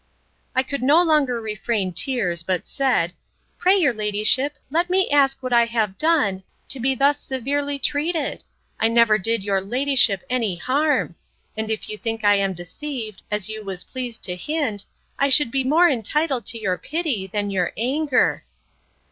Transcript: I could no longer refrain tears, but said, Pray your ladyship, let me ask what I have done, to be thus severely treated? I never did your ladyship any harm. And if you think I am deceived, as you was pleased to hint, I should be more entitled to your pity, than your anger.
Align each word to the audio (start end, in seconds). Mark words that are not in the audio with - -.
I 0.55 0.63
could 0.63 0.81
no 0.81 1.03
longer 1.03 1.39
refrain 1.39 1.93
tears, 1.93 2.41
but 2.41 2.67
said, 2.67 3.13
Pray 3.59 3.75
your 3.77 3.93
ladyship, 3.93 4.55
let 4.71 4.89
me 4.89 5.07
ask 5.11 5.43
what 5.43 5.53
I 5.53 5.65
have 5.67 5.99
done, 5.99 6.41
to 6.69 6.79
be 6.79 6.95
thus 6.95 7.19
severely 7.19 7.77
treated? 7.77 8.43
I 8.79 8.87
never 8.87 9.19
did 9.19 9.43
your 9.43 9.61
ladyship 9.61 10.23
any 10.27 10.55
harm. 10.55 11.13
And 11.55 11.69
if 11.69 11.87
you 11.87 11.99
think 11.99 12.23
I 12.23 12.33
am 12.37 12.53
deceived, 12.53 13.21
as 13.29 13.47
you 13.47 13.63
was 13.63 13.83
pleased 13.83 14.23
to 14.23 14.35
hint, 14.35 14.87
I 15.19 15.29
should 15.29 15.51
be 15.51 15.63
more 15.63 15.87
entitled 15.87 16.47
to 16.47 16.57
your 16.57 16.79
pity, 16.79 17.27
than 17.27 17.51
your 17.51 17.71
anger. 17.77 18.43